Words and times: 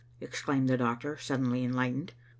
exclaimed 0.19 0.67
the 0.67 0.77
doctor 0.77 1.15
suddenly 1.15 1.63
en 1.63 1.73
lighten§4. 1.73 2.09